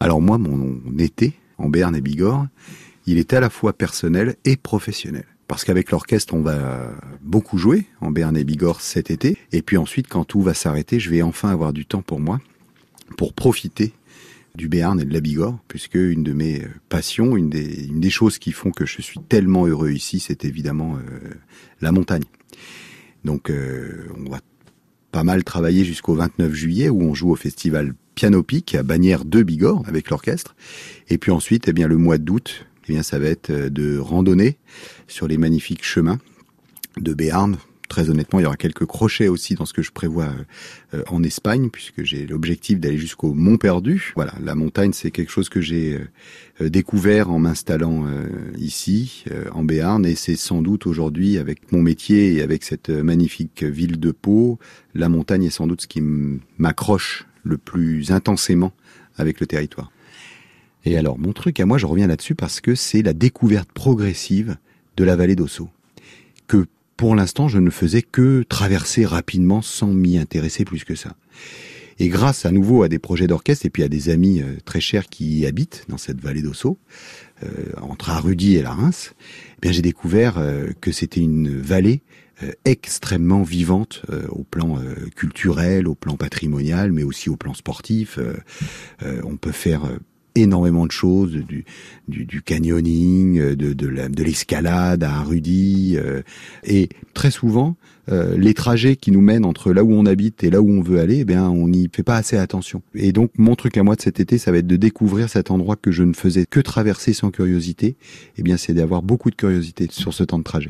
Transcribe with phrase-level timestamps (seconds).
[0.00, 2.46] Alors moi, mon été en Béarn et Bigorre,
[3.06, 5.24] il est à la fois personnel et professionnel.
[5.48, 6.90] Parce qu'avec l'orchestre, on va
[7.20, 9.36] beaucoup jouer en Béarn et Bigorre cet été.
[9.52, 12.40] Et puis ensuite, quand tout va s'arrêter, je vais enfin avoir du temps pour moi,
[13.16, 13.92] pour profiter
[14.54, 18.10] du Béarn et de la Bigorre, puisque une de mes passions, une des, une des
[18.10, 21.34] choses qui font que je suis tellement heureux ici, c'est évidemment euh,
[21.80, 22.24] la montagne.
[23.24, 24.40] Donc euh, on va
[25.12, 29.24] pas mal travailler jusqu'au 29 juillet où on joue au festival Piano Pic à Bagnères
[29.24, 30.56] de Bigorre avec l'orchestre.
[31.08, 34.56] Et puis ensuite, eh bien le mois d'août, eh bien ça va être de randonnée
[35.06, 36.18] sur les magnifiques chemins
[36.98, 37.56] de Béarn.
[37.92, 40.32] Très honnêtement, il y aura quelques crochets aussi dans ce que je prévois
[40.94, 44.14] euh, en Espagne, puisque j'ai l'objectif d'aller jusqu'au Mont Perdu.
[44.16, 46.00] Voilà, la montagne, c'est quelque chose que j'ai
[46.62, 51.82] euh, découvert en m'installant euh, ici, en Béarn, et c'est sans doute aujourd'hui, avec mon
[51.82, 54.58] métier et avec cette magnifique ville de Pau,
[54.94, 56.00] la montagne est sans doute ce qui
[56.56, 58.72] m'accroche le plus intensément
[59.18, 59.92] avec le territoire.
[60.86, 64.56] Et alors, mon truc à moi, je reviens là-dessus parce que c'est la découverte progressive
[64.96, 65.68] de la vallée d'Osso,
[66.46, 66.64] que
[67.02, 71.16] pour l'instant, je ne faisais que traverser rapidement sans m'y intéresser plus que ça.
[71.98, 74.80] Et grâce à nouveau à des projets d'orchestre et puis à des amis euh, très
[74.80, 76.78] chers qui y habitent dans cette vallée d'Osso,
[77.42, 77.48] euh,
[77.80, 79.14] entre Arudi et la Reims,
[79.64, 82.02] eh j'ai découvert euh, que c'était une vallée
[82.64, 84.76] extrêmement vivante au plan
[85.14, 88.18] culturel, au plan patrimonial, mais aussi au plan sportif.
[89.00, 89.82] on peut faire
[90.34, 91.64] énormément de choses, du,
[92.08, 95.96] du, du canyoning, euh, de, de l'escalade à un rudi.
[95.96, 96.22] Euh,
[96.64, 97.76] et très souvent,
[98.10, 100.82] euh, les trajets qui nous mènent entre là où on habite et là où on
[100.82, 102.82] veut aller, eh bien, on n'y fait pas assez attention.
[102.94, 105.50] Et donc, mon truc à moi de cet été, ça va être de découvrir cet
[105.50, 107.96] endroit que je ne faisais que traverser sans curiosité.
[108.38, 110.60] Eh bien, c'est d'avoir beaucoup de curiosité sur ce temps de trajet.